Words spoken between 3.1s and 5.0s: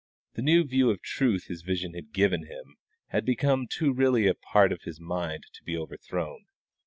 become too really a part of his